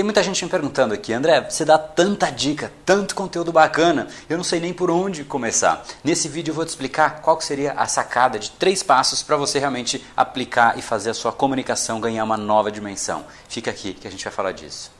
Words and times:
Tem 0.00 0.04
muita 0.06 0.22
gente 0.22 0.42
me 0.42 0.50
perguntando 0.50 0.94
aqui, 0.94 1.12
André, 1.12 1.42
você 1.42 1.62
dá 1.62 1.76
tanta 1.76 2.30
dica, 2.30 2.72
tanto 2.86 3.14
conteúdo 3.14 3.52
bacana, 3.52 4.08
eu 4.30 4.38
não 4.38 4.42
sei 4.42 4.58
nem 4.58 4.72
por 4.72 4.90
onde 4.90 5.24
começar. 5.24 5.84
Nesse 6.02 6.26
vídeo 6.26 6.52
eu 6.52 6.54
vou 6.54 6.64
te 6.64 6.70
explicar 6.70 7.20
qual 7.20 7.38
seria 7.38 7.72
a 7.72 7.86
sacada 7.86 8.38
de 8.38 8.50
três 8.52 8.82
passos 8.82 9.22
para 9.22 9.36
você 9.36 9.58
realmente 9.58 10.02
aplicar 10.16 10.78
e 10.78 10.80
fazer 10.80 11.10
a 11.10 11.14
sua 11.14 11.32
comunicação 11.32 12.00
ganhar 12.00 12.24
uma 12.24 12.38
nova 12.38 12.72
dimensão. 12.72 13.26
Fica 13.46 13.70
aqui 13.70 13.92
que 13.92 14.08
a 14.08 14.10
gente 14.10 14.24
vai 14.24 14.32
falar 14.32 14.52
disso. 14.52 14.99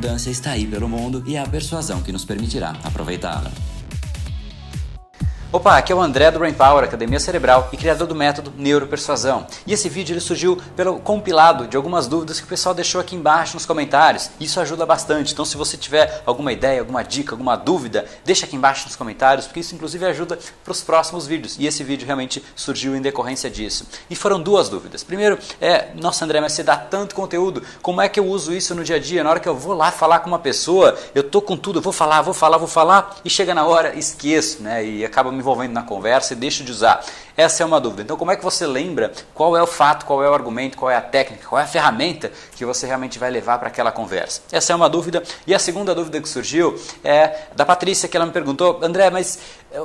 abundância 0.00 0.30
está 0.30 0.52
aí 0.52 0.66
pelo 0.66 0.88
mundo 0.88 1.22
e 1.26 1.36
é 1.36 1.40
a 1.40 1.46
persuasão 1.46 2.00
que 2.00 2.10
nos 2.10 2.24
permitirá 2.24 2.70
aproveitá-la. 2.82 3.52
Opa, 5.52 5.76
aqui 5.76 5.90
é 5.92 5.96
o 5.96 6.00
André 6.00 6.30
do 6.30 6.38
Brain 6.38 6.54
Power, 6.54 6.84
Academia 6.84 7.18
Cerebral 7.18 7.68
e 7.72 7.76
criador 7.76 8.06
do 8.06 8.14
método 8.14 8.52
Neuropersuasão. 8.56 9.48
E 9.66 9.72
esse 9.72 9.88
vídeo 9.88 10.12
ele 10.12 10.20
surgiu 10.20 10.56
pelo 10.76 11.00
compilado 11.00 11.66
de 11.66 11.76
algumas 11.76 12.06
dúvidas 12.06 12.38
que 12.38 12.46
o 12.46 12.48
pessoal 12.48 12.72
deixou 12.72 13.00
aqui 13.00 13.16
embaixo 13.16 13.54
nos 13.54 13.66
comentários. 13.66 14.30
Isso 14.38 14.60
ajuda 14.60 14.86
bastante. 14.86 15.32
Então, 15.32 15.44
se 15.44 15.56
você 15.56 15.76
tiver 15.76 16.22
alguma 16.24 16.52
ideia, 16.52 16.78
alguma 16.78 17.02
dica, 17.02 17.32
alguma 17.32 17.56
dúvida, 17.56 18.06
deixa 18.24 18.46
aqui 18.46 18.54
embaixo 18.54 18.84
nos 18.86 18.94
comentários, 18.94 19.48
porque 19.48 19.58
isso 19.58 19.74
inclusive 19.74 20.06
ajuda 20.06 20.38
para 20.62 20.70
os 20.70 20.82
próximos 20.82 21.26
vídeos. 21.26 21.56
E 21.58 21.66
esse 21.66 21.82
vídeo 21.82 22.06
realmente 22.06 22.40
surgiu 22.54 22.94
em 22.94 23.02
decorrência 23.02 23.50
disso. 23.50 23.88
E 24.08 24.14
foram 24.14 24.40
duas 24.40 24.68
dúvidas. 24.68 25.02
Primeiro, 25.02 25.36
é, 25.60 25.88
nossa 25.96 26.24
André, 26.24 26.40
mas 26.40 26.52
você 26.52 26.62
dá 26.62 26.76
tanto 26.76 27.12
conteúdo, 27.12 27.60
como 27.82 28.00
é 28.00 28.08
que 28.08 28.20
eu 28.20 28.26
uso 28.28 28.52
isso 28.54 28.72
no 28.72 28.84
dia 28.84 28.96
a 28.96 29.00
dia? 29.00 29.24
Na 29.24 29.30
hora 29.30 29.40
que 29.40 29.48
eu 29.48 29.56
vou 29.56 29.74
lá 29.74 29.90
falar 29.90 30.20
com 30.20 30.28
uma 30.28 30.38
pessoa, 30.38 30.96
eu 31.12 31.24
tô 31.24 31.42
com 31.42 31.56
tudo, 31.56 31.80
vou 31.80 31.92
falar, 31.92 32.22
vou 32.22 32.34
falar, 32.34 32.56
vou 32.56 32.68
falar, 32.68 33.16
e 33.24 33.28
chega 33.28 33.52
na 33.52 33.66
hora, 33.66 33.98
esqueço, 33.98 34.62
né? 34.62 34.84
E 34.84 35.04
acaba 35.04 35.32
me 35.32 35.39
envolvendo 35.40 35.72
na 35.72 35.82
conversa 35.82 36.34
e 36.34 36.36
deixo 36.36 36.62
de 36.62 36.70
usar. 36.70 37.04
Essa 37.36 37.62
é 37.62 37.66
uma 37.66 37.80
dúvida. 37.80 38.02
Então, 38.02 38.16
como 38.16 38.30
é 38.30 38.36
que 38.36 38.44
você 38.44 38.66
lembra 38.66 39.12
qual 39.34 39.56
é 39.56 39.62
o 39.62 39.66
fato, 39.66 40.04
qual 40.04 40.22
é 40.22 40.28
o 40.28 40.34
argumento, 40.34 40.76
qual 40.76 40.90
é 40.90 40.96
a 40.96 41.00
técnica, 41.00 41.46
qual 41.48 41.60
é 41.60 41.64
a 41.64 41.66
ferramenta 41.66 42.30
que 42.54 42.64
você 42.64 42.86
realmente 42.86 43.18
vai 43.18 43.30
levar 43.30 43.58
para 43.58 43.68
aquela 43.68 43.90
conversa? 43.90 44.42
Essa 44.52 44.72
é 44.72 44.76
uma 44.76 44.88
dúvida. 44.88 45.22
E 45.46 45.54
a 45.54 45.58
segunda 45.58 45.94
dúvida 45.94 46.20
que 46.20 46.28
surgiu 46.28 46.80
é 47.02 47.46
da 47.56 47.64
Patrícia, 47.64 48.08
que 48.08 48.16
ela 48.16 48.26
me 48.26 48.32
perguntou: 48.32 48.78
André, 48.82 49.10
mas 49.10 49.38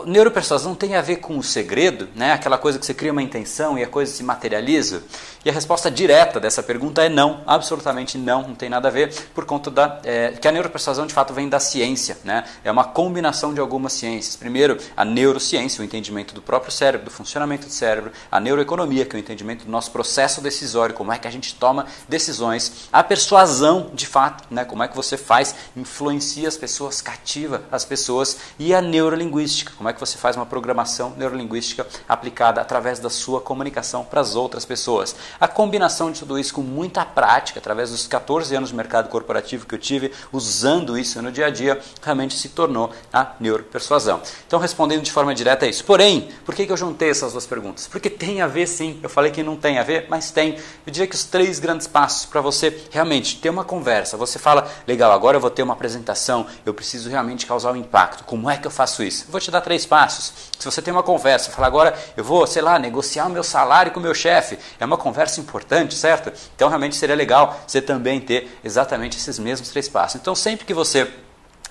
neuropersuasão 0.05 0.73
tem 0.75 0.95
a 0.95 1.01
ver 1.01 1.17
com 1.17 1.37
o 1.37 1.43
segredo, 1.43 2.07
né? 2.15 2.33
aquela 2.33 2.57
coisa 2.57 2.79
que 2.79 2.85
você 2.85 2.93
cria 2.93 3.11
uma 3.11 3.21
intenção 3.21 3.77
e 3.77 3.83
a 3.83 3.87
coisa 3.87 4.11
se 4.11 4.23
materializa? 4.23 5.03
E 5.43 5.49
a 5.49 5.53
resposta 5.53 5.91
direta 5.91 6.39
dessa 6.39 6.63
pergunta 6.63 7.03
é 7.03 7.09
não, 7.09 7.41
absolutamente 7.45 8.17
não, 8.17 8.47
não 8.47 8.55
tem 8.55 8.67
nada 8.67 8.87
a 8.87 8.91
ver, 8.91 9.13
por 9.33 9.45
conta 9.45 9.69
da 9.69 9.99
é, 10.03 10.31
que 10.31 10.47
a 10.47 10.51
neuropersuasão 10.51 11.05
de 11.05 11.13
fato 11.13 11.33
vem 11.33 11.47
da 11.47 11.59
ciência, 11.59 12.17
né? 12.23 12.43
é 12.63 12.71
uma 12.71 12.83
combinação 12.83 13.53
de 13.53 13.59
algumas 13.59 13.93
ciências. 13.93 14.35
Primeiro, 14.35 14.77
a 14.97 15.05
neurociência, 15.05 15.81
o 15.81 15.85
entendimento 15.85 16.33
do 16.33 16.41
próprio 16.41 16.71
cérebro, 16.71 17.05
do 17.05 17.11
funcionamento 17.11 17.35
funcionamento 17.45 17.67
do 17.67 17.71
cérebro, 17.71 18.11
a 18.31 18.39
neuroeconomia, 18.39 19.05
que 19.05 19.15
é 19.15 19.17
o 19.17 19.19
entendimento 19.19 19.65
do 19.65 19.71
nosso 19.71 19.91
processo 19.91 20.41
decisório, 20.41 20.95
como 20.95 21.11
é 21.11 21.17
que 21.17 21.27
a 21.27 21.31
gente 21.31 21.55
toma 21.55 21.85
decisões, 22.07 22.87
a 22.91 23.03
persuasão, 23.03 23.91
de 23.93 24.05
fato, 24.05 24.43
né, 24.49 24.65
como 24.65 24.83
é 24.83 24.87
que 24.87 24.95
você 24.95 25.17
faz, 25.17 25.55
influencia 25.75 26.47
as 26.47 26.57
pessoas, 26.57 27.01
cativa 27.01 27.63
as 27.71 27.85
pessoas, 27.85 28.37
e 28.57 28.73
a 28.73 28.81
neurolinguística, 28.81 29.73
como 29.77 29.89
é 29.89 29.93
que 29.93 29.99
você 29.99 30.17
faz 30.17 30.35
uma 30.35 30.45
programação 30.45 31.13
neurolinguística 31.17 31.85
aplicada 32.07 32.61
através 32.61 32.99
da 32.99 33.09
sua 33.09 33.41
comunicação 33.41 34.03
para 34.03 34.21
as 34.21 34.35
outras 34.35 34.65
pessoas. 34.65 35.15
A 35.39 35.47
combinação 35.47 36.11
de 36.11 36.19
tudo 36.19 36.39
isso 36.39 36.53
com 36.53 36.61
muita 36.61 37.05
prática, 37.05 37.59
através 37.59 37.91
dos 37.91 38.07
14 38.07 38.55
anos 38.55 38.69
de 38.69 38.75
mercado 38.75 39.09
corporativo 39.09 39.65
que 39.65 39.75
eu 39.75 39.79
tive 39.79 40.11
usando 40.31 40.97
isso 40.97 41.21
no 41.21 41.31
dia 41.31 41.47
a 41.47 41.49
dia, 41.49 41.79
realmente 42.01 42.35
se 42.35 42.49
tornou 42.49 42.91
a 43.11 43.33
neuropersuasão. 43.39 44.21
Então, 44.47 44.59
respondendo 44.59 45.01
de 45.01 45.11
forma 45.11 45.33
direta 45.33 45.65
é 45.65 45.69
isso. 45.69 45.83
Porém, 45.83 46.29
por 46.45 46.55
que, 46.55 46.65
que 46.65 46.71
eu 46.71 46.77
juntei 46.77 47.09
essas 47.09 47.31
duas 47.31 47.45
perguntas? 47.45 47.87
Porque 47.87 48.09
tem 48.09 48.41
a 48.41 48.47
ver 48.47 48.67
sim. 48.67 48.99
Eu 49.01 49.09
falei 49.09 49.31
que 49.31 49.43
não 49.43 49.55
tem 49.55 49.77
a 49.77 49.83
ver, 49.83 50.07
mas 50.09 50.31
tem. 50.31 50.55
Eu 50.85 50.91
diria 50.91 51.07
que 51.07 51.15
os 51.15 51.25
três 51.25 51.59
grandes 51.59 51.87
passos 51.87 52.25
para 52.25 52.41
você 52.41 52.85
realmente 52.91 53.37
ter 53.37 53.49
uma 53.49 53.63
conversa. 53.63 54.17
Você 54.17 54.39
fala, 54.39 54.69
legal, 54.87 55.11
agora 55.11 55.37
eu 55.37 55.41
vou 55.41 55.49
ter 55.49 55.63
uma 55.63 55.73
apresentação, 55.73 56.45
eu 56.65 56.73
preciso 56.73 57.09
realmente 57.09 57.45
causar 57.45 57.71
um 57.71 57.75
impacto. 57.75 58.23
Como 58.23 58.49
é 58.49 58.57
que 58.57 58.67
eu 58.67 58.71
faço 58.71 59.03
isso? 59.03 59.25
Eu 59.27 59.31
vou 59.31 59.41
te 59.41 59.51
dar 59.51 59.61
três 59.65 59.85
passos. 59.85 60.31
Se 60.57 60.63
você 60.63 60.81
tem 60.81 60.93
uma 60.93 61.03
conversa, 61.03 61.51
fala 61.51 61.67
agora 61.67 61.97
eu 62.15 62.23
vou, 62.23 62.45
sei 62.45 62.61
lá, 62.61 62.79
negociar 62.79 63.25
o 63.25 63.29
meu 63.29 63.43
salário 63.43 63.91
com 63.91 63.99
o 63.99 64.03
meu 64.03 64.13
chefe. 64.13 64.57
É 64.79 64.85
uma 64.85 64.95
conversa 64.95 65.41
importante, 65.41 65.95
certo? 65.95 66.31
Então 66.55 66.69
realmente 66.69 66.95
seria 66.95 67.15
legal 67.15 67.59
você 67.67 67.81
também 67.81 68.21
ter 68.21 68.59
exatamente 68.63 69.17
esses 69.17 69.39
mesmos 69.39 69.69
três 69.69 69.89
passos. 69.89 70.21
Então 70.21 70.35
sempre 70.35 70.65
que 70.65 70.73
você 70.73 71.11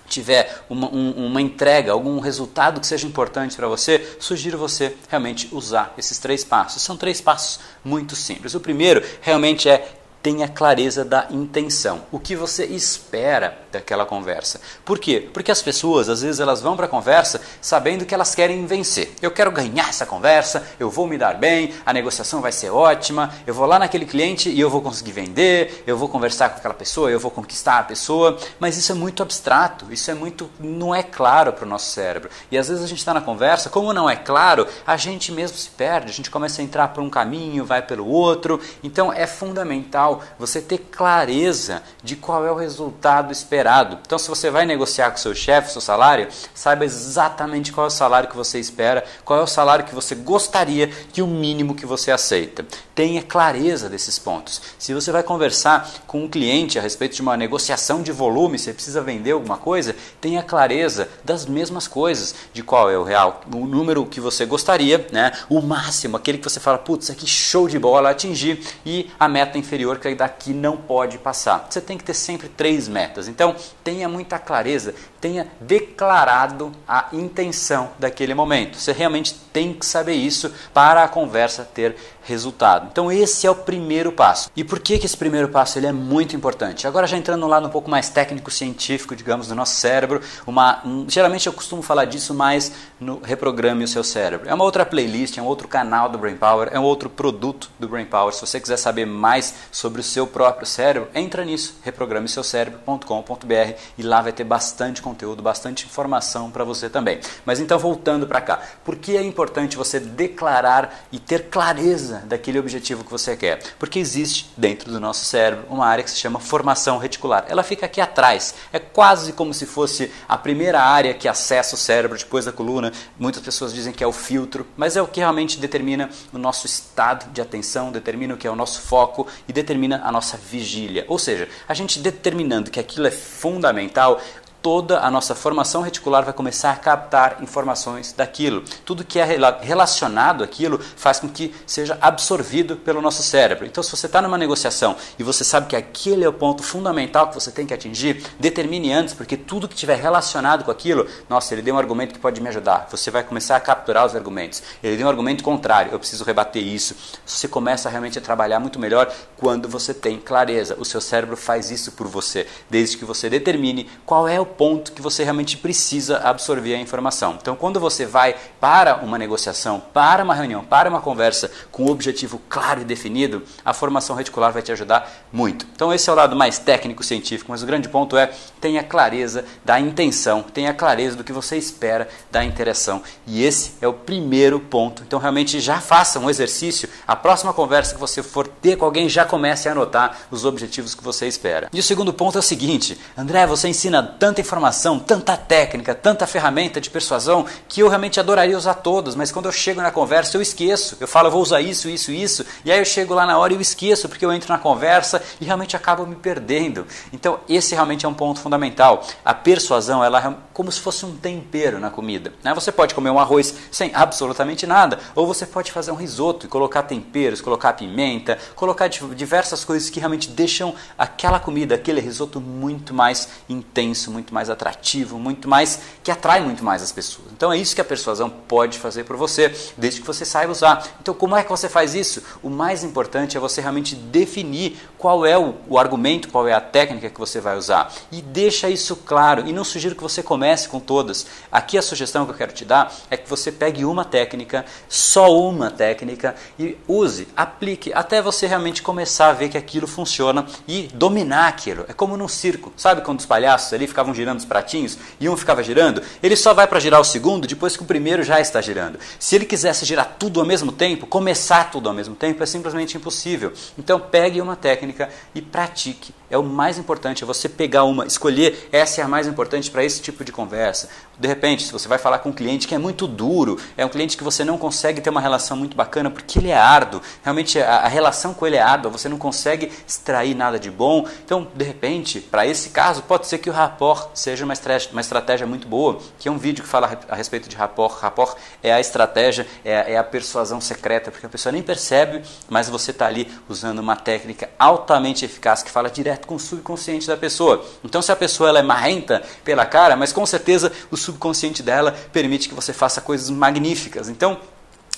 tiver 0.09 0.65
uma, 0.69 0.89
um, 0.93 1.27
uma 1.27 1.41
entrega, 1.41 1.93
algum 1.93 2.19
resultado 2.19 2.81
que 2.81 2.87
seja 2.87 3.07
importante 3.07 3.57
para 3.57 3.69
você, 3.69 4.17
sugiro 4.21 4.59
você 4.59 4.95
realmente 5.09 5.49
usar 5.53 5.95
esses 5.97 6.19
três 6.19 6.45
passos. 6.45 6.83
São 6.83 6.97
três 6.97 7.21
passos 7.21 7.61
muito 7.85 8.17
simples. 8.17 8.55
O 8.55 8.61
primeiro 8.61 9.03
realmente 9.21 9.69
é 9.69 9.89
tenha 10.23 10.49
clareza 10.49 11.05
da 11.05 11.27
intenção. 11.31 12.03
O 12.11 12.19
que 12.19 12.35
você 12.35 12.65
espera 12.65 13.59
daquela 13.75 14.07
conversa. 14.07 14.61
Por 14.85 14.99
quê? 14.99 15.29
Porque 15.33 15.51
as 15.51 15.63
pessoas, 15.63 16.09
às 16.09 16.23
vezes, 16.23 16.41
elas 16.41 16.61
vão 16.61 16.77
para 16.77 16.87
a 16.87 16.89
conversa 16.89 17.41
sabendo 17.61 18.05
que 18.05 18.15
elas 18.15 18.35
querem 18.35 18.67
vencer. 18.67 19.15
Eu 19.21 19.31
quero 19.31 19.51
ganhar 19.51 19.89
essa 19.89 20.07
conversa, 20.07 20.67
eu 20.79 20.91
vou 20.91 21.07
me 21.07 21.19
dar 21.19 21.35
bem, 21.35 21.75
a 21.85 21.93
negociação 21.93 22.41
vai 22.41 22.53
ser 22.53 22.71
ótima, 22.71 23.33
eu 23.47 23.55
vou 23.55 23.67
lá 23.67 23.79
naquele 23.79 24.07
cliente 24.07 24.49
e 24.49 24.59
eu 24.59 24.71
vou 24.71 24.81
conseguir 24.81 25.13
vender, 25.13 25.85
eu 25.87 25.97
vou 25.97 26.09
conversar 26.09 26.49
com 26.49 26.59
aquela 26.59 26.75
pessoa, 26.75 27.11
eu 27.11 27.21
vou 27.21 27.31
conquistar 27.31 27.79
a 27.79 27.83
pessoa. 27.83 28.39
Mas 28.59 28.77
isso 28.77 28.93
é 28.93 28.95
muito 28.95 29.23
abstrato, 29.23 29.93
isso 29.93 30.11
é 30.11 30.15
muito. 30.15 30.51
não 30.59 30.95
é 30.95 31.03
claro 31.03 31.53
para 31.53 31.65
o 31.65 31.69
nosso 31.69 31.91
cérebro. 31.91 32.31
E 32.51 32.57
às 32.57 32.69
vezes 32.69 32.83
a 32.83 32.87
gente 32.87 32.99
está 32.99 33.13
na 33.13 33.21
conversa, 33.21 33.69
como 33.69 33.93
não 33.93 34.09
é 34.09 34.17
claro, 34.17 34.67
a 34.87 34.97
gente 34.97 35.33
mesmo 35.33 35.57
se 35.57 35.71
perde, 35.71 36.11
a 36.11 36.15
gente 36.15 36.31
começa 36.31 36.61
a 36.61 36.65
entrar 36.65 36.89
por 36.89 37.03
um 37.03 37.11
caminho, 37.11 37.65
vai 37.65 37.83
pelo 37.83 38.07
outro. 38.07 38.61
Então 38.83 39.13
é 39.13 39.27
fundamental 39.27 40.23
você 40.39 40.61
ter 40.61 40.79
clareza 40.79 41.83
de 42.03 42.17
qual 42.17 42.47
é 42.47 42.51
o 42.51 42.57
resultado 42.57 43.33
esperado. 43.33 43.64
Então, 44.05 44.19
se 44.19 44.29
você 44.29 44.51
vai 44.51 44.67
negociar 44.67 45.11
com 45.11 45.17
seu 45.17 45.35
chefe, 45.35 45.73
seu 45.73 45.81
salário, 45.81 46.29
saiba 46.55 46.85
exatamente 46.85 47.73
qual 47.73 47.87
é 47.87 47.89
o 47.89 47.91
salário 47.91 48.29
que 48.29 48.37
você 48.37 48.59
espera, 48.59 49.05
qual 49.25 49.41
é 49.41 49.43
o 49.43 49.47
salário 49.47 49.85
que 49.85 49.95
você 49.95 50.15
gostaria 50.15 50.91
e 51.17 51.23
o 51.23 51.27
mínimo 51.27 51.75
que 51.75 51.87
você 51.87 52.11
aceita. 52.11 52.65
Tenha 52.95 53.23
clareza 53.23 53.89
desses 53.89 54.19
pontos. 54.19 54.61
Se 54.79 54.95
você 54.95 55.11
vai 55.11 55.23
conversar 55.23 55.91
com 56.07 56.25
um 56.25 56.29
cliente 56.29 56.79
a 56.79 56.83
respeito 56.83 57.17
de 57.17 57.23
uma 57.23 57.37
negociação 57.37 58.03
de 58.03 58.13
volume, 58.13 58.59
você 58.59 58.73
precisa 58.73 59.01
vender 59.01 59.33
alguma 59.33 59.57
coisa, 59.57 59.97
tenha 60.21 60.43
clareza 60.43 61.09
das 61.25 61.47
mesmas 61.47 61.89
coisas, 61.89 62.35
de 62.53 62.63
qual 62.63 62.91
é 62.91 62.99
o 62.99 63.03
real, 63.03 63.41
o 63.53 63.67
número 63.67 64.07
que 64.07 64.21
você 64.21 64.45
gostaria, 64.45 65.07
né? 65.11 65.33
o 65.49 65.61
máximo, 65.61 66.17
aquele 66.17 66.39
que 66.39 66.45
você 66.45 66.61
fala, 66.61 66.79
putz, 66.79 67.11
aqui 67.11 67.27
show 67.27 67.69
de 67.69 67.79
bola 67.79 68.11
atingir, 68.11 68.61
e 68.85 69.11
a 69.19 69.29
meta 69.29 69.59
inferior 69.59 69.99
que 69.99 70.15
daqui 70.15 70.53
não 70.53 70.77
pode 70.77 71.19
passar. 71.19 71.67
Você 71.69 71.81
tem 71.81 71.97
que 71.99 72.05
ter 72.05 72.15
sempre 72.15 72.49
três 72.49 72.89
metas. 72.89 73.29
Então, 73.29 73.54
tenha 73.83 74.09
muita 74.09 74.39
clareza, 74.39 74.95
tenha 75.21 75.47
declarado 75.61 76.73
a 76.87 77.09
intenção 77.13 77.91
daquele 77.99 78.35
momento. 78.35 78.77
Você 78.79 78.93
realmente 78.93 79.35
tem 79.53 79.73
que 79.73 79.87
saber 79.87 80.15
isso 80.15 80.53
para 80.73 81.05
a 81.05 81.09
conversa 81.09 81.65
ter 81.65 81.97
resultado. 82.25 82.89
Então 82.91 83.11
esse 83.13 83.47
é 83.47 83.51
o 83.51 83.55
primeiro 83.55 84.11
passo. 84.13 84.51
E 84.57 84.65
por 84.65 84.81
que, 84.81 84.99
que 84.99 85.07
esse 85.07 85.17
primeiro 85.17 85.49
passo 85.49 85.79
ele 85.79 85.87
é 85.87 85.93
muito 85.93 86.35
importante? 86.35 86.87
Agora 86.87 87.07
já 87.07 87.17
entrando 87.17 87.41
no 87.41 87.47
lado 87.47 87.67
um 87.67 87.71
pouco 87.71 87.91
mais 87.91 88.09
técnico 88.09 88.51
científico, 88.51 89.15
digamos, 89.15 89.49
do 89.49 89.55
nosso 89.55 89.75
cérebro, 89.77 90.21
uma, 90.47 90.81
um, 90.85 91.07
geralmente 91.09 91.47
eu 91.47 91.53
costumo 91.53 91.83
falar 91.83 92.07
disso 92.07 92.35
mais 92.35 92.73
no 92.99 93.21
Reprograme 93.21 93.85
o 93.85 93.89
seu 93.89 94.03
cérebro. 94.03 94.49
É 94.49 94.55
uma 94.55 94.65
outra 94.65 94.85
playlist, 94.87 95.37
é 95.39 95.43
um 95.43 95.47
outro 95.47 95.69
canal 95.69 96.09
do 96.09 96.19
Brain 96.19 96.37
Power, 96.37 96.69
é 96.73 96.81
um 96.81 96.83
outro 96.83 97.11
produto 97.11 97.71
do 97.79 97.89
Brain 97.89 98.07
Power. 98.07 98.33
Se 98.33 98.41
você 98.41 98.61
quiser 98.61 98.77
saber 98.77 99.07
mais 99.07 99.55
sobre 99.71 100.01
o 100.01 100.05
seu 100.05 100.27
próprio 100.27 100.67
cérebro, 100.67 101.09
entra 101.15 101.45
nisso, 101.45 101.79
reprogrameseucerebro.com.br 101.83 103.73
e 103.99 104.03
lá 104.03 104.23
vai 104.23 104.33
ter 104.33 104.45
bastante 104.45 105.03
conteúdo, 105.03 105.43
bastante 105.43 105.87
informação 105.87 106.51
para 106.51 106.65
você 106.65 106.89
também. 106.89 107.21
Mas 107.45 107.61
então 107.61 107.79
voltando 107.79 108.27
para 108.27 108.41
cá, 108.41 108.61
por 108.85 108.97
que 108.97 109.17
é 109.17 109.23
importante 109.23 109.77
você 109.77 110.01
declarar 110.01 111.07
e 111.13 111.19
ter 111.19 111.49
clareza 111.51 112.14
precisa 112.15 112.27
daquele 112.27 112.59
objetivo 112.59 113.05
que 113.05 113.11
você 113.11 113.37
quer. 113.37 113.61
Porque 113.79 113.99
existe 113.99 114.51
dentro 114.57 114.91
do 114.91 115.01
nosso 115.01 115.25
cérebro 115.25 115.65
uma 115.69 115.87
área 115.87 116.05
que 116.05 116.11
se 116.11 116.19
chama 116.19 116.39
formação 116.39 116.99
reticular. 116.99 117.45
Ela 117.49 117.63
fica 117.63 117.87
aqui 117.87 118.01
atrás. 118.01 118.55
É 118.73 118.79
quase 118.79 119.33
como 119.33 119.53
se 119.53 119.67
fosse 119.67 120.11
a 120.29 120.37
primeira 120.37 120.81
área 120.81 121.15
que 121.15 121.29
acessa 121.29 121.75
o 121.75 121.79
cérebro 121.79 122.17
depois 122.17 122.45
da 122.45 122.53
coluna. 122.53 122.93
Muitas 123.19 123.43
pessoas 123.43 123.73
dizem 123.73 123.93
que 123.93 124.05
é 124.05 124.07
o 124.07 124.13
filtro, 124.13 124.67
mas 124.77 124.97
é 124.97 125.03
o 125.03 125.07
que 125.07 125.21
realmente 125.21 125.59
determina 125.59 126.11
o 126.33 126.39
nosso 126.39 126.67
estado 126.67 127.31
de 127.33 127.41
atenção, 127.41 127.91
determina 127.91 128.35
o 128.35 128.37
que 128.37 128.47
é 128.47 128.51
o 128.51 128.57
nosso 128.57 128.83
foco 128.83 129.27
e 129.49 129.53
determina 129.53 130.03
a 130.05 130.13
nossa 130.13 130.37
vigília. 130.37 131.05
Ou 131.09 131.19
seja, 131.19 131.49
a 131.69 131.75
gente 131.75 131.99
determinando 131.99 132.71
que 132.71 132.81
aquilo 132.81 133.07
é 133.07 133.11
fundamental, 133.11 134.21
toda 134.65 135.01
a 135.01 135.11
nossa 135.11 135.35
formação 135.35 135.83
reticular 135.83 136.25
vai 136.25 136.33
começar 136.33 136.71
a 136.71 136.77
captar 136.77 137.43
informações 137.43 138.15
daquilo. 138.15 138.65
Tudo 138.83 139.05
que 139.05 139.19
é 139.19 139.39
relacionado 139.61 140.43
àquilo 140.43 140.81
faz 140.97 141.21
com 141.21 141.29
que 141.29 141.55
seja 141.67 141.99
absorvido 142.01 142.77
pelo 142.77 143.03
nosso 143.03 143.23
cérebro. 143.23 143.67
Então, 143.67 143.83
se 143.83 143.91
você 143.91 144.07
está 144.07 144.23
numa 144.23 144.39
negociação 144.39 144.97
e 145.19 145.23
você 145.23 145.45
sabe 145.45 145.67
que 145.67 145.77
aquele 145.77 146.25
é 146.25 146.29
o 146.31 146.33
ponto 146.33 146.63
fundamental 146.63 147.29
que 147.29 147.35
você 147.35 147.51
tem 147.51 147.67
que 147.67 147.75
atingir, 147.75 148.25
determine 148.41 148.91
antes, 148.91 149.13
porque 149.13 149.37
tudo 149.37 149.69
que 149.69 149.75
estiver 149.75 150.01
relacionado 150.01 150.65
com 150.65 150.71
aquilo, 150.71 151.07
nossa, 151.29 151.53
ele 151.53 151.61
deu 151.61 151.75
um 151.75 151.79
argumento 151.79 152.15
que 152.15 152.19
pode 152.19 152.41
me 152.41 152.49
ajudar. 152.49 152.89
Você 152.91 153.11
vai 153.11 153.23
começar 153.23 153.57
a 153.57 153.61
capturar 153.61 154.07
os 154.07 154.17
argumentos. 154.17 154.63
Ele 154.83 154.97
deu 154.97 155.07
um 155.07 155.11
argumento 155.11 155.45
contrário, 155.45 155.93
eu 155.93 155.99
preciso 155.99 156.25
rebater 156.25 156.63
isso. 156.63 156.97
Você 157.27 157.47
começa 157.47 157.91
realmente 157.91 158.19
a 158.19 158.23
trabalhar 158.23 158.59
muito 158.61 158.79
melhor 158.79 159.13
quando 159.37 159.69
você 159.69 159.93
tem 159.93 160.19
clareza. 160.19 160.75
O 160.79 160.87
seu 160.87 161.03
cérebro 161.03 161.37
faz 161.37 161.71
isso 161.71 161.93
por 161.93 162.07
você, 162.07 162.47
desde 162.71 162.97
que 162.97 163.05
você 163.05 163.29
determine 163.29 163.91
qual 164.07 164.27
é 164.27 164.41
o 164.41 164.54
ponto 164.57 164.93
que 164.93 165.03
você 165.03 165.23
realmente 165.23 165.57
precisa 165.57 166.19
absorver 166.19 166.75
a 166.75 166.79
informação. 166.79 167.39
Então, 167.41 167.57
quando 167.57 167.79
você 167.81 168.07
vai 168.07 168.35
para 168.61 168.97
uma 168.97 169.19
negociação, 169.19 169.83
para 169.93 170.25
uma 170.25 170.35
reunião, 170.35 170.65
para 170.65 170.89
uma 170.89 171.01
conversa 171.01 171.51
com 171.71 171.85
um 171.85 171.91
objetivo 171.91 172.41
claro 172.49 172.81
e 172.81 172.85
definido, 172.85 173.43
a 173.65 173.73
formação 173.73 174.17
reticular 174.17 174.53
vai 174.53 174.63
te 174.63 174.73
ajudar 174.73 175.11
muito. 175.33 175.67
Então, 175.75 175.93
esse 175.93 176.09
é 176.09 176.13
o 176.13 176.17
lado 176.17 176.37
mais 176.37 176.59
técnico-científico, 176.59 177.51
mas 177.51 177.63
o 177.63 177.67
grande 177.67 177.89
ponto 177.89 178.17
é 178.17 178.31
tenha 178.61 178.83
clareza 178.83 179.45
da 179.65 179.79
intenção, 179.79 180.43
tenha 180.43 180.73
clareza 180.73 181.17
do 181.17 181.25
que 181.25 181.33
você 181.33 181.57
espera 181.57 182.09
da 182.31 182.45
interação. 182.45 183.03
E 183.27 183.45
esse 183.45 183.75
é 183.81 183.89
o 183.89 183.93
primeiro 183.93 184.61
ponto. 184.61 185.03
Então, 185.07 185.19
realmente 185.19 185.61
já 185.61 185.81
faça 185.81 186.19
um 186.19 186.31
exercício. 186.31 186.89
A 187.07 187.17
próxima 187.17 187.53
conversa 187.53 187.95
que 187.95 188.01
você 188.01 188.23
for 188.23 188.47
ter 188.47 188.77
com 188.77 188.85
alguém, 188.85 189.09
já 189.09 189.25
comece 189.25 189.69
a 189.69 189.73
anotar 189.73 190.19
os 190.31 190.45
objetivos 190.45 190.95
que 190.95 191.05
você 191.05 191.27
espera. 191.27 191.69
E 191.73 191.79
o 191.79 191.83
segundo 191.83 192.13
ponto 192.13 192.37
é 192.37 192.41
o 192.41 192.43
seguinte: 192.43 192.99
André, 193.17 193.47
você 193.47 193.69
ensina 193.69 194.03
tanta 194.03 194.41
informação, 194.45 194.99
tanta 194.99 195.37
técnica, 195.37 195.95
tanta 195.95 196.27
ferramenta 196.27 196.81
de 196.81 196.91
persuasão 196.91 197.47
que 197.67 197.81
eu 197.81 197.89
realmente 197.89 198.21
adoraria 198.21 198.57
usar 198.57 198.75
todas, 198.75 199.15
mas 199.15 199.33
quando 199.33 199.47
eu 199.47 199.53
chego 199.53 199.81
na 199.81 199.91
conversa 199.91 200.37
eu 200.37 200.43
esqueço. 200.43 200.97
Eu 201.01 201.09
falo, 201.09 201.29
eu 201.29 201.33
vou 201.33 201.43
usar 201.43 201.61
isso, 201.61 201.89
isso, 201.89 202.13
isso, 202.13 202.45
e 202.65 202.71
aí 202.71 202.79
eu 202.79 202.85
chego 202.85 203.15
lá 203.15 203.27
na 203.27 203.39
hora 203.39 203.53
e 203.53 203.57
eu 203.57 203.61
esqueço 203.61 204.09
porque 204.09 204.25
eu 204.25 204.33
entro 204.33 204.53
na 204.53 204.59
conversa 204.59 205.23
e 205.41 205.45
realmente 205.45 205.77
acabo 205.77 206.07
me 206.07 206.15
perdendo. 206.15 206.87
Então, 207.13 207.41
esse 207.49 207.75
realmente 207.75 208.05
é 208.05 208.09
um 208.09 208.15
ponto 208.15 208.41
fundamental. 208.41 209.03
A 209.25 209.33
persuasão, 209.33 210.05
ela 210.05 210.19
é 210.19 210.35
como 210.53 210.71
se 210.71 210.81
fosse 210.81 211.05
um 211.07 211.17
tempero 211.17 211.81
na 211.81 211.91
comida. 211.91 212.33
Né? 212.43 212.53
Você 212.55 212.71
pode 212.71 212.95
comer 212.95 213.11
um 213.11 213.19
arroz 213.19 213.55
sem 213.71 213.91
absolutamente 213.95 214.67
nada, 214.67 214.99
ou 215.15 215.27
você 215.27 215.47
pode 215.47 215.73
fazer 215.73 215.91
um 215.91 215.97
risoto 215.97 216.47
e 216.47 216.49
colocar 216.49 216.83
temperos, 216.83 217.41
colocar 217.41 217.73
pimenta, 217.73 218.39
colocar 218.55 218.89
diversas 218.89 219.65
coisas 219.65 219.91
que 219.91 219.99
realmente 219.99 220.31
deixam 220.31 220.75
aquela 220.99 221.41
comida, 221.41 221.75
aquele 221.75 222.01
risoto 222.01 222.41
muito 222.41 222.95
mais 222.95 223.29
intenso, 223.49 224.11
muito 224.35 224.41
mais 224.41 224.51
atrativo, 224.51 225.19
muito 225.19 225.49
mais 225.49 225.81
que 226.03 226.11
atrai 226.11 226.41
muito 226.41 226.65
mais 226.65 226.83
as 226.83 226.91
pessoas. 226.91 227.29
Então 227.33 227.53
é 227.53 227.57
isso 227.57 227.75
que 227.75 227.81
a 227.81 227.85
persuasão 227.85 228.29
pode 228.29 228.79
fazer 228.79 229.05
por 229.05 229.17
você, 229.17 229.55
desde 229.77 230.01
que 230.01 230.07
você 230.07 230.25
saiba 230.25 230.51
usar. 230.51 230.85
Então 231.01 231.15
como 231.15 231.37
é 231.37 231.45
que 231.45 231.49
você 231.49 231.69
faz 231.69 231.95
isso? 231.95 232.23
O 232.43 232.51
mais 232.51 232.83
importante 232.83 233.37
é 233.37 233.41
você 233.41 233.61
realmente 233.61 233.95
definir 233.95 234.77
qual 234.99 235.25
é 235.25 235.39
o, 235.39 235.55
o 235.69 235.79
argumento, 235.79 236.29
qual 236.29 236.49
é 236.49 236.53
a 236.53 236.61
técnica 236.61 237.09
que 237.09 237.19
você 237.19 237.41
vai 237.41 237.57
usar 237.57 237.93
e 238.11 238.21
deixa 238.21 238.69
isso 238.69 238.97
claro. 238.97 239.47
E 239.47 239.53
não 239.53 239.63
sugiro 239.63 239.95
que 239.95 240.03
você 240.03 240.23
comece 240.23 240.69
com 240.69 240.81
todas. 240.81 241.27
Aqui 241.53 241.79
a 241.79 241.83
sugestão 241.83 242.25
que 242.25 242.33
eu 242.33 242.37
quero 242.37 242.53
te 242.53 242.65
dar 242.65 242.93
é 243.11 243.17
que 243.17 243.31
você 243.31 243.53
pegue 243.53 243.85
uma 243.85 244.05
técnica, 244.05 244.65
só 244.89 245.33
uma 245.39 245.71
técnica 245.71 246.35
e 246.59 246.77
use, 246.89 247.29
aplique 247.37 247.93
até 247.93 248.21
você 248.21 248.47
realmente 248.47 248.83
começar 248.83 249.29
a 249.29 249.33
ver 249.33 249.49
que 249.49 249.59
aquilo 249.59 249.87
funciona 249.87 250.47
e 250.67 250.89
dominar 250.95 251.49
aquilo. 251.49 251.85
É 251.89 251.93
como 251.93 252.17
num 252.17 252.29
circo, 252.29 252.73
sabe 252.77 253.03
quando 253.03 253.21
os 253.21 253.27
palhaços 253.27 253.73
ali 253.73 253.87
ficavam 253.87 254.15
girando 254.15 254.24
girando 254.25 254.39
os 254.39 254.45
pratinhos 254.45 254.99
e 255.21 255.29
um 255.29 255.37
ficava 255.37 255.63
girando, 255.63 256.03
ele 256.23 256.35
só 256.35 256.55
vai 256.55 256.67
para 256.67 256.81
girar 256.81 257.01
o 257.01 257.05
segundo 257.05 257.47
depois 257.47 257.77
que 257.77 257.83
o 257.83 257.87
primeiro 257.87 258.23
já 258.23 258.41
está 258.41 258.61
girando. 258.61 258.99
Se 259.19 259.37
ele 259.37 259.45
quisesse 259.45 259.85
girar 259.85 260.17
tudo 260.19 260.41
ao 260.41 260.47
mesmo 260.47 260.73
tempo, 260.73 261.07
começar 261.07 261.71
tudo 261.71 261.89
ao 261.89 261.95
mesmo 261.95 262.15
tempo, 262.15 262.43
é 262.43 262.47
simplesmente 262.47 262.97
impossível. 262.97 263.53
Então 263.79 264.01
pegue 264.01 264.41
uma 264.41 264.57
técnica 264.57 265.11
e 265.35 265.43
pratique. 265.43 266.15
É 266.35 266.37
o 266.37 266.43
mais 266.43 266.79
importante, 266.79 267.23
é 267.23 267.27
você 267.27 267.49
pegar 267.49 267.85
uma, 267.85 268.07
escolher 268.07 268.69
essa 268.73 269.01
é 269.01 269.05
a 269.05 269.07
mais 269.07 269.29
importante 269.29 269.71
para 269.71 269.85
esse 269.85 270.03
tipo 270.03 270.25
de 270.25 270.33
conversa. 270.33 270.89
De 271.17 271.29
repente, 271.29 271.63
se 271.63 271.73
você 271.73 271.87
vai 271.87 271.97
falar 271.97 272.19
com 272.19 272.31
um 272.31 272.33
cliente 272.33 272.67
que 272.67 272.75
é 272.75 272.79
muito 272.79 273.07
duro, 273.07 273.57
é 273.77 273.87
um 273.87 273.89
cliente 273.89 274.17
que 274.17 274.25
você 274.25 274.45
não 274.45 274.59
consegue 274.59 275.01
ter 275.01 275.11
uma 275.11 275.21
relação 275.21 275.57
muito 275.57 275.77
bacana 275.77 276.11
porque 276.11 276.41
ele 276.41 276.51
é 276.51 276.57
árduo, 276.57 277.01
realmente 277.23 277.61
a, 277.61 277.77
a 277.77 277.87
relação 277.87 278.35
com 278.35 278.45
ele 278.45 278.57
é 278.57 278.61
árdua, 278.61 278.91
você 278.91 279.09
não 279.09 279.17
consegue 279.17 279.71
extrair 279.87 280.35
nada 280.35 280.59
de 280.59 280.73
bom. 280.73 281.07
Então, 281.25 281.47
de 281.55 281.65
repente, 281.65 282.21
para 282.21 282.45
esse 282.45 282.71
caso, 282.71 283.03
pode 283.03 283.29
ser 283.29 283.39
que 283.39 283.49
o 283.49 283.53
rapport 283.53 284.11
seja 284.13 284.45
uma 284.45 284.55
estratégia, 284.55 284.91
uma 284.91 285.01
estratégia 285.01 285.47
muito 285.47 285.69
boa, 285.69 286.01
que 286.19 286.27
é 286.27 286.33
um 286.33 286.39
vídeo 286.39 286.65
que 286.65 286.69
fala 286.69 286.99
a 287.09 287.15
respeito 287.15 287.49
de 287.49 287.55
rapport. 287.55 288.01
Rapport 288.01 288.37
é 288.61 288.73
a 288.73 288.81
estratégia, 288.81 289.47
é, 289.65 289.93
é 289.93 289.97
a 289.97 290.03
persuasão 290.03 290.61
secreta, 290.61 291.13
porque 291.13 291.27
a 291.27 291.31
pessoa 291.31 291.53
nem 291.53 291.63
percebe, 291.63 292.23
mas 292.49 292.69
você 292.69 292.91
está 292.91 293.07
ali 293.07 293.31
usando 293.49 293.79
uma 293.79 293.95
técnica 293.95 294.51
altamente 294.59 295.25
eficaz 295.25 295.63
que 295.63 295.71
fala 295.71 295.89
direto 295.89 296.24
com 296.27 296.35
o 296.37 296.41
subconsciente 296.41 297.07
da 297.07 297.17
pessoa. 297.17 297.65
Então, 297.85 298.03
se 298.03 298.13
a 298.13 298.17
pessoa 298.17 298.49
ela 298.49 298.59
é 298.59 298.63
marrenta 298.63 299.23
pela 299.45 299.67
cara, 299.67 299.97
mas 299.97 300.13
com 300.13 300.25
certeza 300.27 300.73
o 300.91 300.97
subconsciente 300.97 301.63
dela 301.63 301.95
permite 302.13 302.49
que 302.49 302.55
você 302.55 302.73
faça 302.73 303.01
coisas 303.01 303.31
magníficas. 303.31 304.09
Então, 304.09 304.39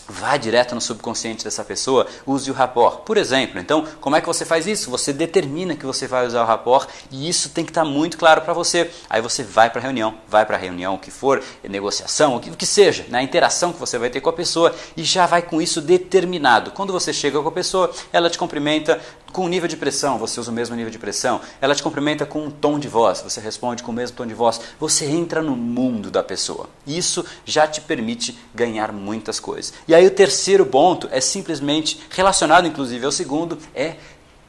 Vá 0.09 0.37
direto 0.37 0.73
no 0.73 0.81
subconsciente 0.81 1.43
dessa 1.43 1.65
pessoa, 1.65 2.07
use 2.25 2.49
o 2.49 2.55
rapport. 2.55 3.01
Por 3.01 3.17
exemplo, 3.17 3.59
então, 3.59 3.85
como 4.01 4.15
é 4.15 4.21
que 4.21 4.27
você 4.27 4.45
faz 4.45 4.65
isso? 4.65 4.89
Você 4.89 5.13
determina 5.13 5.75
que 5.75 5.85
você 5.85 6.07
vai 6.07 6.25
usar 6.25 6.43
o 6.43 6.47
rapport 6.47 6.89
e 7.11 7.29
isso 7.29 7.51
tem 7.51 7.65
que 7.65 7.73
estar 7.73 7.85
muito 7.85 8.17
claro 8.17 8.41
para 8.43 8.53
você. 8.53 8.89
Aí 9.11 9.21
você 9.21 9.43
vai 9.43 9.69
para 9.69 9.81
a 9.81 9.83
reunião, 9.83 10.15
vai 10.29 10.47
para 10.47 10.57
a 10.57 10.61
reunião, 10.61 10.95
o 10.95 10.99
que 10.99 11.11
for, 11.11 11.43
negociação, 11.69 12.37
o 12.37 12.41
que, 12.41 12.51
o 12.51 12.57
que 12.57 12.67
seja, 12.67 13.05
na 13.09 13.21
interação 13.21 13.73
que 13.73 13.81
você 13.81 13.99
vai 13.99 14.09
ter 14.09 14.21
com 14.21 14.31
a 14.31 14.33
pessoa 14.33 14.73
e 14.97 15.03
já 15.03 15.27
vai 15.27 15.43
com 15.43 15.61
isso 15.61 15.81
determinado. 15.81 16.71
Quando 16.71 16.93
você 16.93 17.13
chega 17.13 17.43
com 17.43 17.49
a 17.49 17.53
pessoa, 17.53 17.91
ela 18.13 18.31
te 18.31 18.39
cumprimenta, 18.39 19.01
com 19.33 19.45
um 19.45 19.49
nível 19.49 19.69
de 19.69 19.77
pressão, 19.77 20.19
você 20.19 20.41
usa 20.41 20.51
o 20.51 20.55
mesmo 20.55 20.75
nível 20.75 20.91
de 20.91 20.99
pressão. 20.99 21.41
Ela 21.61 21.75
te 21.75 21.83
cumprimenta 21.83 22.25
com 22.25 22.45
um 22.45 22.51
tom 22.51 22.79
de 22.79 22.89
voz, 22.89 23.21
você 23.21 23.41
responde 23.41 23.83
com 23.83 23.93
o 23.93 23.95
mesmo 23.95 24.17
tom 24.17 24.27
de 24.27 24.35
voz. 24.35 24.61
Você 24.81 25.05
entra 25.05 25.43
no 25.43 25.55
mundo 25.55 26.11
da 26.11 26.23
pessoa. 26.23 26.69
Isso 26.87 27.25
já 27.45 27.67
te 27.67 27.81
permite 27.81 28.39
ganhar 28.55 28.93
muitas 28.93 29.39
coisas. 29.39 29.75
E 29.87 29.95
aí 29.95 30.07
o 30.07 30.11
terceiro 30.11 30.65
ponto 30.65 31.09
é 31.11 31.21
simplesmente 31.21 32.01
relacionado 32.11 32.67
inclusive 32.67 33.05
ao 33.05 33.13
segundo, 33.13 33.59
é 33.75 33.97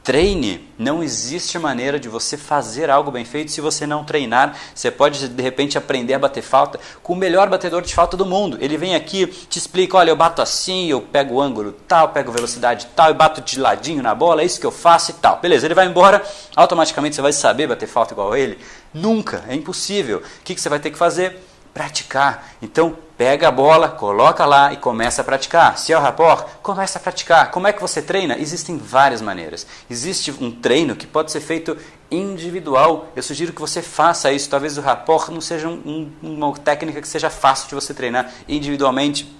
Treine. 0.08 0.66
Não 0.78 1.02
existe 1.02 1.58
maneira 1.58 2.00
de 2.00 2.08
você 2.08 2.38
fazer 2.38 2.88
algo 2.88 3.10
bem 3.10 3.26
feito 3.26 3.50
se 3.50 3.60
você 3.60 3.86
não 3.86 4.04
treinar. 4.04 4.56
Você 4.74 4.90
pode 4.90 5.28
de 5.28 5.42
repente 5.42 5.76
aprender 5.76 6.14
a 6.14 6.18
bater 6.18 6.40
falta 6.40 6.80
com 7.02 7.12
o 7.12 7.16
melhor 7.16 7.50
batedor 7.50 7.82
de 7.82 7.94
falta 7.94 8.16
do 8.16 8.24
mundo. 8.24 8.56
Ele 8.58 8.78
vem 8.78 8.94
aqui, 8.94 9.26
te 9.26 9.58
explica: 9.58 9.98
olha, 9.98 10.08
eu 10.08 10.16
bato 10.16 10.40
assim, 10.40 10.86
eu 10.86 11.02
pego 11.02 11.34
o 11.34 11.40
ângulo 11.42 11.72
tal, 11.86 12.08
pego 12.08 12.32
velocidade 12.32 12.88
tal, 12.96 13.08
eu 13.08 13.14
bato 13.14 13.42
de 13.42 13.60
ladinho 13.60 14.02
na 14.02 14.14
bola, 14.14 14.40
é 14.40 14.46
isso 14.46 14.58
que 14.58 14.64
eu 14.64 14.72
faço 14.72 15.10
e 15.10 15.14
tal. 15.14 15.40
Beleza, 15.40 15.66
ele 15.66 15.74
vai 15.74 15.84
embora, 15.84 16.24
automaticamente 16.56 17.14
você 17.14 17.20
vai 17.20 17.34
saber 17.34 17.66
bater 17.66 17.86
falta 17.86 18.14
igual 18.14 18.32
a 18.32 18.38
ele? 18.38 18.58
Nunca, 18.94 19.44
é 19.46 19.54
impossível. 19.54 20.20
O 20.20 20.42
que, 20.42 20.54
que 20.54 20.60
você 20.62 20.70
vai 20.70 20.80
ter 20.80 20.90
que 20.90 20.96
fazer? 20.96 21.38
Praticar. 21.72 22.48
Então, 22.60 22.96
Pega 23.18 23.48
a 23.48 23.50
bola, 23.50 23.88
coloca 23.88 24.46
lá 24.46 24.72
e 24.72 24.76
começa 24.76 25.22
a 25.22 25.24
praticar. 25.24 25.76
Se 25.76 25.92
é 25.92 25.98
o 25.98 26.00
rapport, 26.00 26.46
começa 26.62 27.00
a 27.00 27.02
praticar. 27.02 27.50
Como 27.50 27.66
é 27.66 27.72
que 27.72 27.80
você 27.80 28.00
treina? 28.00 28.38
Existem 28.38 28.78
várias 28.78 29.20
maneiras. 29.20 29.66
Existe 29.90 30.30
um 30.40 30.52
treino 30.52 30.94
que 30.94 31.04
pode 31.04 31.32
ser 31.32 31.40
feito 31.40 31.76
individual. 32.12 33.08
Eu 33.16 33.22
sugiro 33.24 33.52
que 33.52 33.60
você 33.60 33.82
faça 33.82 34.30
isso. 34.30 34.48
Talvez 34.48 34.78
o 34.78 34.80
rapport 34.80 35.30
não 35.30 35.40
seja 35.40 35.66
um, 35.68 36.12
uma 36.22 36.52
técnica 36.58 37.00
que 37.00 37.08
seja 37.08 37.28
fácil 37.28 37.68
de 37.68 37.74
você 37.74 37.92
treinar 37.92 38.30
individualmente 38.48 39.36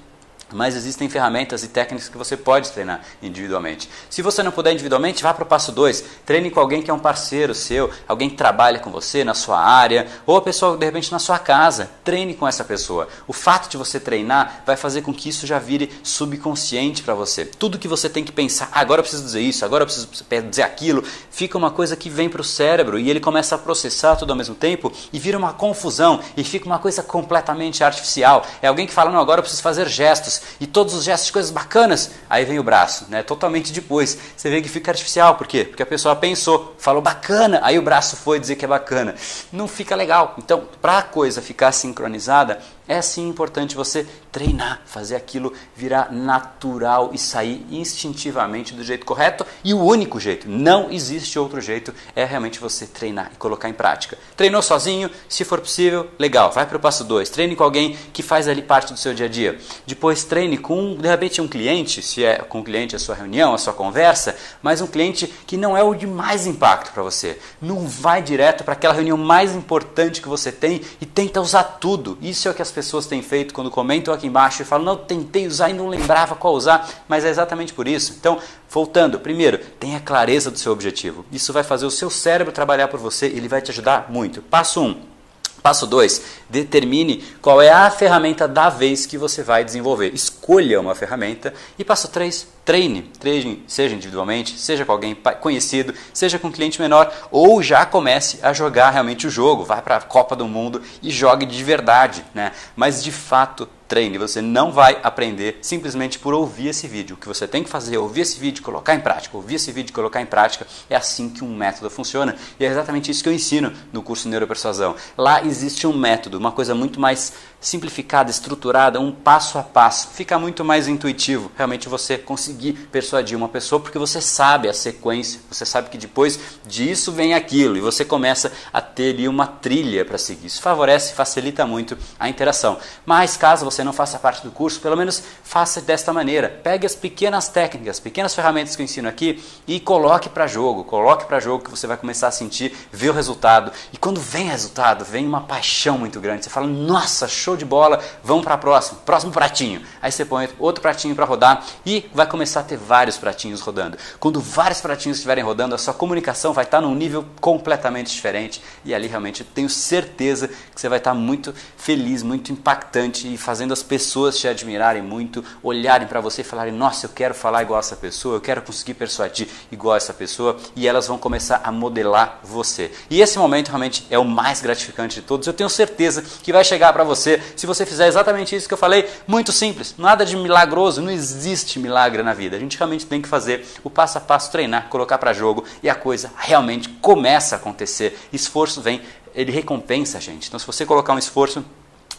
mas 0.53 0.75
existem 0.75 1.09
ferramentas 1.09 1.63
e 1.63 1.69
técnicas 1.69 2.09
que 2.09 2.17
você 2.17 2.37
pode 2.37 2.71
treinar 2.71 3.01
individualmente. 3.23 3.89
Se 4.09 4.23
você 4.23 4.43
não 4.43 4.51
puder 4.51 4.73
individualmente, 4.73 5.23
vá 5.23 5.35
para 5.35 5.45
o 5.45 5.47
passo 5.47 5.73
2. 5.73 6.05
Treine 6.25 6.51
com 6.51 6.61
alguém 6.61 6.83
que 6.83 6.91
é 6.91 6.95
um 6.95 6.99
parceiro 6.99 7.55
seu, 7.55 7.91
alguém 8.07 8.31
que 8.31 8.37
trabalha 8.37 8.79
com 8.79 8.91
você 8.91 9.25
na 9.25 9.35
sua 9.35 9.61
área, 9.61 10.07
ou 10.27 10.37
a 10.37 10.43
pessoa 10.43 10.77
de 10.77 10.85
repente 10.85 11.13
na 11.13 11.19
sua 11.19 11.39
casa. 11.39 11.91
Treine 12.05 12.35
com 12.35 12.47
essa 12.47 12.65
pessoa. 12.65 13.09
O 13.27 13.33
fato 13.33 13.69
de 13.69 13.77
você 13.77 14.01
treinar 14.01 14.63
vai 14.67 14.77
fazer 14.77 15.03
com 15.03 15.13
que 15.13 15.29
isso 15.29 15.47
já 15.47 15.59
vire 15.59 15.91
subconsciente 16.03 17.03
para 17.03 17.15
você. 17.15 17.45
Tudo 17.45 17.79
que 17.79 17.89
você 17.89 18.09
tem 18.09 18.25
que 18.25 18.33
pensar, 18.33 18.71
agora 18.73 19.01
eu 19.01 19.03
preciso 19.03 19.25
dizer 19.25 19.41
isso, 19.41 19.65
agora 19.65 19.83
eu 19.83 19.87
preciso 19.87 20.09
dizer 20.49 20.63
aquilo, 20.63 21.05
fica 21.31 21.59
uma 21.59 21.71
coisa 21.71 21.97
que 21.97 22.09
vem 22.09 22.29
para 22.29 22.41
o 22.41 22.45
cérebro 22.45 22.99
e 22.99 23.11
ele 23.11 23.21
começa 23.21 23.55
a 23.55 23.59
processar 23.59 24.17
tudo 24.17 24.31
ao 24.31 24.37
mesmo 24.37 24.55
tempo 24.55 24.93
e 25.13 25.19
vira 25.19 25.37
uma 25.37 25.53
confusão 25.53 26.21
e 26.37 26.45
fica 26.45 26.67
uma 26.67 26.79
coisa 26.79 27.03
completamente 27.03 27.85
artificial. 27.85 28.45
É 28.63 28.69
alguém 28.69 28.87
que 28.87 28.93
fala, 28.93 29.11
não, 29.11 29.21
agora 29.21 29.41
eu 29.41 29.43
preciso 29.43 29.63
fazer 29.63 29.89
gestos 29.89 30.38
e 30.61 30.67
todos 30.67 30.95
os 30.95 31.05
gestos 31.05 31.31
coisas 31.31 31.51
bacanas, 31.51 32.11
aí 32.29 32.45
vem 32.45 32.59
o 32.59 32.63
braço, 32.63 33.07
né? 33.09 33.23
Totalmente 33.23 33.73
depois. 33.73 34.19
Você 34.37 34.51
vê 34.51 34.61
que 34.61 34.69
fica 34.69 34.91
artificial, 34.91 35.37
por 35.37 35.47
quê? 35.47 35.65
Porque 35.65 35.83
a 35.83 35.87
pessoa 35.87 36.15
pensou, 36.17 36.68
falou 36.79 37.03
bacana, 37.03 37.61
aí 37.63 37.79
o 37.79 37.83
braço 37.83 38.17
foi 38.17 38.39
dizer 38.39 38.57
que 38.57 38.65
é 38.65 38.69
bacana. 38.69 39.15
Não 39.53 39.69
fica 39.69 39.95
legal. 39.97 40.35
Então, 40.39 40.67
para 40.81 40.99
a 40.99 41.03
coisa 41.03 41.43
ficar 41.43 41.73
sincronizada, 41.73 42.61
é 42.87 43.03
sim 43.03 43.29
importante 43.29 43.77
você 43.77 44.07
treinar, 44.33 44.81
fazer 44.87 45.17
aquilo 45.17 45.53
virar 45.77 46.11
natural 46.11 47.11
e 47.13 47.19
sair 47.19 47.67
instintivamente 47.71 48.73
do 48.73 48.83
jeito 48.83 49.05
correto. 49.05 49.45
E 49.63 49.75
o 49.75 49.83
único 49.83 50.19
jeito, 50.19 50.49
não 50.49 50.91
existe 50.91 51.39
outro 51.39 51.61
jeito, 51.61 51.93
é 52.17 52.25
realmente 52.25 52.59
você 52.59 52.87
treinar 52.87 53.31
e 53.35 53.37
colocar 53.37 53.69
em 53.69 53.75
prática. 53.75 54.17
Treinou 54.37 54.63
sozinho, 54.63 55.11
se 55.29 55.45
for 55.45 55.61
possível, 55.61 56.09
legal, 56.19 56.51
vai 56.51 56.65
para 56.65 56.77
o 56.77 56.81
passo 56.81 57.05
2. 57.05 57.29
Treine 57.29 57.57
com 57.57 57.65
alguém 57.65 57.99
que 58.13 58.23
faz 58.23 58.49
ali 58.49 58.63
parte 58.63 58.93
do 58.93 58.99
seu 58.99 59.13
dia 59.13 59.27
a 59.27 59.29
dia. 59.29 59.59
Depois 59.87 60.25
treine 60.25 60.57
com, 60.57 60.97
de 60.97 61.09
repente, 61.09 61.43
um 61.43 61.49
cliente, 61.49 62.01
se 62.01 62.25
é 62.25 62.39
com 62.39 62.61
o 62.61 62.65
cliente 62.65 62.97
a 62.97 62.99
sua 62.99 63.15
reunião, 63.15 63.53
a 63.53 63.59
sua 63.59 63.73
conversa, 63.73 64.35
mas 64.63 64.81
um 64.81 64.87
cliente 64.87 65.27
que 65.47 65.57
não 65.57 65.77
é 65.77 65.83
o 65.83 65.95
de 65.95 66.07
mais 66.07 66.47
impacto 66.47 66.68
para 66.77 67.03
você. 67.03 67.39
Não 67.61 67.87
vai 67.87 68.23
direto 68.23 68.65
para 68.65 68.75
aquela 68.75 68.95
reunião 68.95 69.17
mais 69.17 69.55
importante 69.55 70.21
que 70.21 70.29
você 70.29 70.53
tem 70.53 70.83
e 71.01 71.07
tenta 71.07 71.41
usar 71.41 71.65
tudo. 71.65 72.19
Isso 72.21 72.47
é 72.49 72.51
o 72.51 72.55
que 72.55 72.63
as 72.63 72.71
pessoas 72.71 73.07
têm 73.07 73.23
feito 73.23 73.55
quando 73.55 73.71
comentam 73.71 74.13
aqui 74.13 74.27
embaixo 74.27 74.63
e 74.63 74.65
falam: 74.65 74.85
não, 74.85 74.97
tentei 74.97 75.47
usar 75.47 75.71
e 75.71 75.73
não 75.73 75.89
lembrava 75.89 76.35
qual 76.35 76.55
usar, 76.55 76.89
mas 77.09 77.25
é 77.25 77.29
exatamente 77.29 77.73
por 77.73 77.89
isso. 77.89 78.15
Então, 78.19 78.39
voltando, 78.69 79.19
primeiro, 79.19 79.59
tenha 79.81 80.01
clareza 80.01 80.51
do 80.51 80.59
seu 80.59 80.73
objetivo. 80.73 81.25
Isso 81.33 81.53
vai 81.53 81.63
fazer 81.63 81.87
o 81.87 81.91
seu 81.91 82.11
cérebro 82.11 82.53
trabalhar 82.53 82.89
por 82.89 83.01
você, 83.01 83.27
ele 83.27 83.49
vai 83.49 83.61
te 83.61 83.71
ajudar 83.71 84.07
muito. 84.11 84.43
Passo 84.43 84.81
1. 84.81 84.85
Um, 84.85 85.19
Passo 85.63 85.87
2, 85.87 86.23
determine 86.49 87.23
qual 87.43 87.61
é 87.61 87.71
a 87.71 87.91
ferramenta 87.91 88.47
da 88.47 88.69
vez 88.69 89.07
que 89.07 89.19
você 89.19 89.43
vai 89.43 89.65
desenvolver. 89.65 90.15
Escolha 90.15 90.81
uma 90.81 90.95
ferramenta. 90.95 91.53
E 91.79 91.85
passo 91.85 92.09
3, 92.09 92.47
treine. 92.69 93.01
Treine, 93.19 93.65
seja 93.67 93.95
individualmente, 93.95 94.59
seja 94.59 94.85
com 94.85 94.93
alguém 94.93 95.17
conhecido, 95.41 95.95
seja 96.13 96.39
com 96.39 96.49
um 96.49 96.53
cliente 96.53 96.79
menor, 96.79 97.11
ou 97.31 97.63
já 97.63 97.87
comece 97.87 98.41
a 98.43 98.53
jogar 98.53 98.91
realmente 98.91 99.27
o 99.27 99.31
jogo. 99.31 99.65
Vá 99.65 99.81
para 99.81 99.97
a 99.97 100.01
Copa 100.03 100.37
do 100.37 100.47
Mundo 100.47 100.83
e 101.03 101.11
jogue 101.11 101.47
de 101.47 101.65
verdade. 101.65 102.23
Né? 102.35 102.53
Mas 102.77 103.03
de 103.03 103.11
fato, 103.11 103.67
treine. 103.89 104.19
Você 104.19 104.43
não 104.43 104.71
vai 104.71 105.01
aprender 105.03 105.59
simplesmente 105.63 106.19
por 106.19 106.35
ouvir 106.35 106.69
esse 106.69 106.87
vídeo. 106.87 107.17
O 107.17 107.19
que 107.19 107.27
você 107.27 107.49
tem 107.49 107.65
que 107.65 107.71
fazer 107.71 107.97
é 107.97 107.99
ouvir 107.99 108.21
esse 108.21 108.39
vídeo, 108.39 108.63
colocar 108.63 108.95
em 108.95 109.01
prática. 109.01 109.37
Ouvir 109.37 109.55
esse 109.55 109.73
vídeo, 109.73 109.93
colocar 109.93 110.21
em 110.21 110.27
prática. 110.27 110.67
É 110.91 110.95
assim 110.95 111.29
que 111.31 111.43
um 111.43 111.57
método 111.57 111.89
funciona. 111.89 112.37
E 112.61 112.65
é 112.65 112.69
exatamente 112.69 113.11
isso 113.11 113.23
que 113.23 113.29
eu 113.29 113.33
ensino 113.33 113.73
no 113.93 114.03
curso 114.03 114.29
Neuropersuasão. 114.29 114.95
Lá 115.17 115.43
existe 115.43 115.87
um 115.87 115.97
método, 115.97 116.39
uma 116.39 116.53
coisa 116.53 116.75
muito 116.75 117.01
mais 117.01 117.33
simplificada, 117.61 118.31
estruturada, 118.31 119.01
um 119.01 119.11
passo 119.11 119.59
a 119.59 119.63
passo. 119.63 120.09
Fica 120.09 120.39
muito 120.39 120.65
mais 120.65 120.87
intuitivo 120.87 121.51
realmente 121.57 121.89
você 121.89 122.17
conseguir 122.17 122.75
persuadir 122.93 123.37
uma 123.37 123.49
pessoa 123.49 123.81
porque 123.81 123.99
você 123.99 124.21
sabe 124.21 124.69
a 124.69 124.75
sequência, 124.75 125.41
você 125.51 125.65
sabe 125.65 125.91
que 125.91 125.99
depois 125.99 126.39
disso 126.65 127.11
vem 127.11 127.35
aquilo 127.35 127.77
e 127.77 127.81
você 127.81 128.05
começa 128.05 128.53
a 128.73 128.81
ter 128.81 129.15
ali 129.15 129.27
uma 129.27 129.47
trilha 129.47 130.05
para 130.05 130.19
seguir. 130.19 130.47
Isso 130.47 130.63
favorece, 130.63 131.15
facilita 131.15 131.67
muito 131.67 131.99
a 132.19 132.29
interação. 132.29 132.79
Mas 133.05 133.37
caso 133.37 133.65
você 133.65 133.78
não 133.85 133.93
faça 133.93 134.19
parte 134.19 134.43
do 134.43 134.51
curso, 134.51 134.81
pelo 134.81 134.97
menos 134.97 135.23
faça 135.43 135.81
desta 135.81 136.13
maneira. 136.13 136.49
Pegue 136.63 136.87
as 136.87 136.95
pequenas 136.95 137.49
técnicas, 137.49 138.01
pequenas 138.01 138.35
ferramentas 138.35 138.77
que 138.77 138.83
eu 138.83 138.85
ensino 138.85 139.09
aqui 139.09 139.43
e 139.67 139.81
coloque 139.81 140.29
para 140.29 140.47
jogo. 140.47 140.85
Coloque 140.85 141.27
para 141.27 141.41
jogo 141.41 141.65
que 141.65 141.71
você 141.71 141.87
vai 141.87 141.97
começar 141.97 142.29
a 142.29 142.33
sentir, 142.33 142.77
ver 142.93 143.11
o 143.11 143.13
resultado. 143.13 143.73
E 143.93 143.97
quando 143.97 144.21
vem 144.21 144.47
resultado, 144.47 145.05
vem 145.05 145.27
uma 145.27 145.43
paixão 145.43 145.99
muito 145.99 146.21
grande. 146.21 146.45
Você 146.45 146.51
fala: 146.51 146.67
"Nossa, 146.67 147.29
show 147.29 147.57
de 147.57 147.65
bola, 147.65 148.01
vamos 148.23 148.45
para 148.45 148.55
a 148.55 148.59
próxima, 148.59 149.01
próximo 149.05 149.33
pratinho. 149.33 149.83
Aí 150.01 150.11
você 150.11 150.25
põe 150.25 150.49
outro 150.59 150.83
pratinho 150.83 151.15
para 151.15 151.25
rodar 151.25 151.65
e 151.85 152.09
vai 152.13 152.27
começar 152.27 152.61
a 152.61 152.63
ter 152.63 152.77
vários 152.77 153.17
pratinhos 153.17 153.61
rodando. 153.61 153.99
Quando 154.19 154.41
vários 154.41 154.81
pratinhos 154.81 155.19
estiverem 155.19 155.45
rodando, 155.45 155.75
a 155.75 155.79
sua 155.79 155.95
comunicação 155.95 156.53
vai 156.53 156.65
estar 156.65 156.81
num 156.81 156.95
nível 156.95 157.25
completamente 157.41 158.13
diferente 158.13 158.63
e 158.85 158.95
ali 158.95 159.07
realmente 159.07 159.45
tenho 159.45 159.69
certeza 159.69 160.49
que 160.49 160.81
você 160.81 160.89
vai 160.89 160.99
estar 160.99 161.15
muito 161.15 161.55
feliz, 161.77 162.23
muito 162.23 162.53
impactante 162.53 163.33
e 163.33 163.37
fazendo 163.37 163.68
as 163.73 163.83
pessoas 163.83 164.39
te 164.39 164.49
admirarem 164.49 165.03
muito, 165.03 165.45
olharem 165.63 166.07
para 166.07 166.21
você 166.21 166.43
e 166.43 166.45
falarem: 166.45 166.73
"Nossa, 166.73 167.07
eu 167.07 167.11
quero 167.11 167.35
falar 167.35 167.63
igual 167.63 167.81
essa 167.81 167.97
pessoa, 167.97 168.37
eu 168.37 168.41
quero 168.41 168.63
conseguir 168.63 168.95
persuadir 168.95 169.49
igual 169.71 169.97
essa 169.97 170.13
pessoa" 170.13 170.57
e 170.75 170.87
elas 170.87 171.07
vão 171.07 171.19
começar 171.19 171.61
a 171.65 171.73
modelar 171.73 172.41
você. 172.43 172.91
E 173.11 173.21
esse 173.21 173.39
momento 173.39 173.69
realmente 173.69 174.07
é 174.11 174.19
o 174.19 174.25
mais 174.25 174.61
gratificante 174.61 175.17
de 175.17 175.23
todos. 175.23 175.47
Eu 175.47 175.53
tenho 175.53 175.71
certeza 175.71 176.23
que 176.43 176.53
vai 176.53 176.65
chegar 176.65 176.93
para 176.93 177.05
você 177.05 177.43
se 177.57 177.67
você 177.67 177.85
fizer 177.85 178.07
exatamente 178.07 178.55
isso 178.55 178.69
que 178.69 178.75
eu 178.75 178.79
falei, 178.79 179.09
muito 179.27 179.53
simples, 179.53 179.95
nada 179.99 180.25
de 180.25 180.37
milagroso, 180.37 181.01
não 181.01 181.11
existe 181.11 181.79
milagre 181.79 182.23
na 182.23 182.33
vida. 182.33 182.57
A 182.57 182.61
gente 182.61 182.77
realmente 182.77 183.07
tem 183.07 183.21
que 183.21 183.29
fazer 183.29 183.67
o 183.83 183.91
passo 183.91 184.19
a 184.19 184.21
passo, 184.21 184.51
treinar, 184.51 184.89
colocar 184.89 185.19
para 185.19 185.33
jogo 185.33 185.65
e 185.83 185.89
a 185.89 185.95
coisa 185.95 186.31
realmente 186.37 186.89
começa 186.89 187.55
a 187.55 187.59
acontecer. 187.59 188.19
Esforço 188.33 188.81
vem, 188.81 189.01
ele 189.35 189.53
recompensa 189.53 190.19
a 190.19 190.21
gente. 190.21 190.49
Então, 190.49 190.59
se 190.59 190.67
você 190.67 190.85
colocar 190.85 191.13
um 191.13 191.19
esforço, 191.19 191.65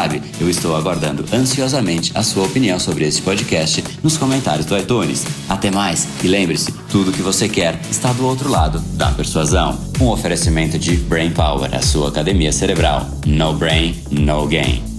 sabe, 0.00 0.22
eu 0.40 0.48
estou 0.48 0.74
aguardando 0.74 1.26
ansiosamente 1.30 2.10
a 2.14 2.22
sua 2.22 2.46
opinião 2.46 2.80
sobre 2.80 3.04
esse 3.06 3.20
podcast 3.20 3.84
nos 4.02 4.16
comentários 4.16 4.64
do 4.64 4.78
iTunes. 4.78 5.26
Até 5.46 5.70
mais 5.70 6.08
e 6.24 6.28
lembre-se, 6.28 6.72
tudo 6.90 7.12
que 7.12 7.20
você 7.20 7.50
quer 7.50 7.78
está 7.90 8.10
do 8.14 8.24
outro 8.24 8.50
lado 8.50 8.80
da 8.94 9.10
persuasão. 9.10 9.78
Um 10.00 10.08
oferecimento 10.08 10.78
de 10.78 10.96
Brain 10.96 11.32
Power, 11.32 11.74
a 11.74 11.82
sua 11.82 12.08
academia 12.08 12.50
cerebral. 12.50 13.06
No 13.26 13.52
brain, 13.52 13.94
no 14.10 14.46
gain. 14.46 14.89